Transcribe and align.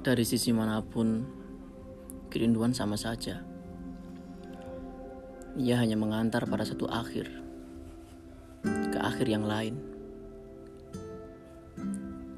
Dari 0.00 0.24
sisi 0.24 0.48
mana 0.48 0.80
pun, 0.80 1.28
kerinduan 2.32 2.72
sama 2.72 2.96
saja. 2.96 3.44
Ia 5.60 5.76
hanya 5.76 6.00
mengantar 6.00 6.48
pada 6.48 6.64
satu 6.64 6.88
akhir, 6.88 7.28
ke 8.64 8.96
akhir 8.96 9.28
yang 9.28 9.44
lain. 9.44 9.76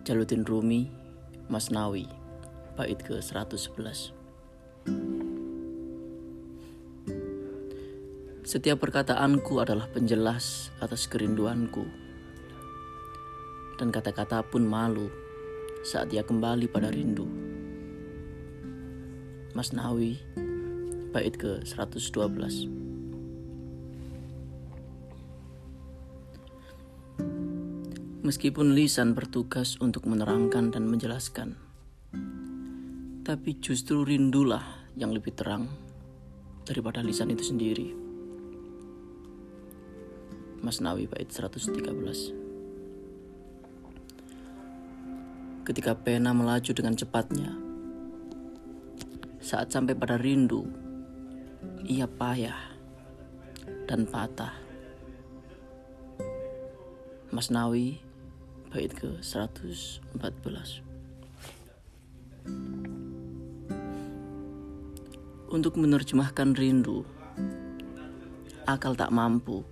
Jaluddin 0.02 0.42
Rumi, 0.42 0.90
Masnawi, 1.46 2.10
bait 2.74 2.98
ke 2.98 3.22
111. 3.22 4.10
Setiap 8.42 8.82
perkataanku 8.82 9.62
adalah 9.62 9.86
penjelas 9.86 10.74
atas 10.82 11.06
kerinduanku. 11.06 11.86
Dan 13.78 13.94
kata-kata 13.94 14.42
pun 14.42 14.66
malu 14.66 15.06
saat 15.86 16.10
ia 16.10 16.26
kembali 16.26 16.66
pada 16.66 16.90
rindu. 16.90 17.41
Masnawi, 19.52 20.16
bait 21.12 21.36
ke 21.36 21.60
112. 21.60 22.72
Meskipun 28.24 28.72
lisan 28.72 29.12
bertugas 29.12 29.76
untuk 29.76 30.08
menerangkan 30.08 30.72
dan 30.72 30.88
menjelaskan, 30.88 31.60
tapi 33.28 33.60
justru 33.60 34.08
rindulah 34.08 34.88
yang 34.96 35.12
lebih 35.12 35.36
terang 35.36 35.68
daripada 36.64 37.04
lisan 37.04 37.28
itu 37.28 37.44
sendiri. 37.44 37.92
Masnawi 40.64 41.04
bait 41.12 41.28
113 41.28 42.40
ketika 45.68 45.92
pena 45.92 46.32
melaju 46.32 46.72
dengan 46.72 46.96
cepatnya. 46.96 47.71
Saat 49.42 49.74
sampai 49.74 49.98
pada 49.98 50.14
rindu, 50.14 50.70
ia 51.82 52.06
payah 52.06 52.78
dan 53.90 54.06
patah. 54.06 54.54
Mas 57.34 57.50
Nawi, 57.50 57.98
bait 58.70 58.94
ke 58.94 59.18
114. 59.18 59.98
Untuk 65.50 65.74
menerjemahkan 65.74 66.54
rindu, 66.54 67.02
akal 68.62 68.94
tak 68.94 69.10
mampu. 69.10 69.66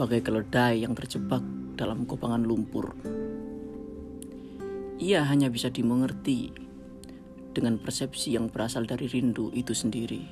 Bagai 0.00 0.24
keledai 0.24 0.88
yang 0.88 0.96
terjebak 0.96 1.44
dalam 1.76 2.08
kopangan 2.08 2.48
lumpur 2.48 2.96
ia 4.98 5.22
hanya 5.22 5.46
bisa 5.46 5.70
dimengerti 5.70 6.50
dengan 7.52 7.80
persepsi 7.80 8.34
yang 8.36 8.48
berasal 8.48 8.84
dari 8.88 9.08
rindu 9.08 9.52
itu 9.52 9.72
sendiri. 9.76 10.24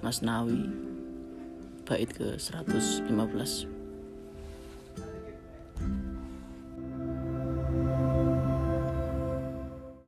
Mas 0.00 0.24
Nawi, 0.24 0.68
bait 1.84 2.08
ke 2.08 2.38
115. 2.38 3.79